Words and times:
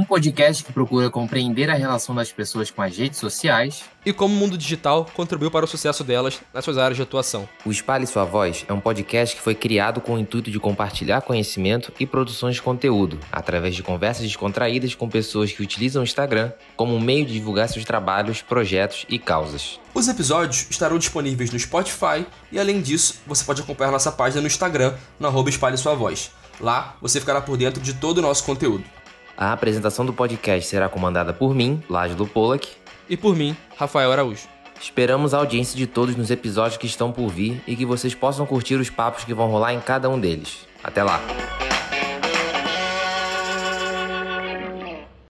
um 0.00 0.04
podcast 0.04 0.64
que 0.64 0.72
procura 0.72 1.10
compreender 1.10 1.68
a 1.68 1.74
relação 1.74 2.14
das 2.14 2.32
pessoas 2.32 2.70
com 2.70 2.80
as 2.80 2.96
redes 2.96 3.18
sociais 3.18 3.84
e 4.04 4.14
como 4.14 4.34
o 4.34 4.36
mundo 4.38 4.56
digital 4.56 5.06
contribuiu 5.12 5.50
para 5.50 5.66
o 5.66 5.68
sucesso 5.68 6.02
delas 6.02 6.40
nas 6.54 6.64
suas 6.64 6.78
áreas 6.78 6.96
de 6.96 7.02
atuação. 7.02 7.46
O 7.66 7.70
Espalhe 7.70 8.06
Sua 8.06 8.24
Voz 8.24 8.64
é 8.66 8.72
um 8.72 8.80
podcast 8.80 9.36
que 9.36 9.42
foi 9.42 9.54
criado 9.54 10.00
com 10.00 10.14
o 10.14 10.18
intuito 10.18 10.50
de 10.50 10.58
compartilhar 10.58 11.20
conhecimento 11.20 11.92
e 12.00 12.06
produções 12.06 12.54
de 12.54 12.62
conteúdo, 12.62 13.20
através 13.30 13.76
de 13.76 13.82
conversas 13.82 14.22
descontraídas 14.22 14.94
com 14.94 15.06
pessoas 15.06 15.52
que 15.52 15.62
utilizam 15.62 16.00
o 16.00 16.04
Instagram 16.04 16.50
como 16.76 16.94
um 16.94 17.00
meio 17.00 17.26
de 17.26 17.34
divulgar 17.34 17.68
seus 17.68 17.84
trabalhos, 17.84 18.40
projetos 18.40 19.04
e 19.06 19.18
causas. 19.18 19.78
Os 19.92 20.08
episódios 20.08 20.66
estarão 20.70 20.96
disponíveis 20.96 21.50
no 21.50 21.58
Spotify 21.58 22.24
e, 22.50 22.58
além 22.58 22.80
disso, 22.80 23.20
você 23.26 23.44
pode 23.44 23.60
acompanhar 23.60 23.90
nossa 23.90 24.10
página 24.10 24.40
no 24.40 24.46
Instagram, 24.46 24.94
no 25.18 25.28
arroba 25.28 25.50
Espalhe 25.50 25.76
Sua 25.76 25.94
Voz. 25.94 26.30
Lá, 26.58 26.96
você 27.00 27.20
ficará 27.20 27.40
por 27.40 27.56
dentro 27.56 27.82
de 27.82 27.94
todo 27.94 28.18
o 28.18 28.22
nosso 28.22 28.44
conteúdo. 28.44 28.84
A 29.40 29.54
apresentação 29.54 30.04
do 30.04 30.12
podcast 30.12 30.68
será 30.68 30.86
comandada 30.86 31.32
por 31.32 31.54
mim, 31.54 31.82
Lágilo 31.88 32.26
Pollack, 32.26 32.68
e 33.08 33.16
por 33.16 33.34
mim, 33.34 33.56
Rafael 33.74 34.12
Araújo. 34.12 34.46
Esperamos 34.78 35.32
a 35.32 35.38
audiência 35.38 35.78
de 35.78 35.86
todos 35.86 36.14
nos 36.14 36.30
episódios 36.30 36.76
que 36.76 36.86
estão 36.86 37.10
por 37.10 37.30
vir 37.30 37.62
e 37.66 37.74
que 37.74 37.86
vocês 37.86 38.14
possam 38.14 38.44
curtir 38.44 38.74
os 38.74 38.90
papos 38.90 39.24
que 39.24 39.32
vão 39.32 39.48
rolar 39.48 39.72
em 39.72 39.80
cada 39.80 40.10
um 40.10 40.20
deles. 40.20 40.66
Até 40.84 41.02
lá! 41.02 41.22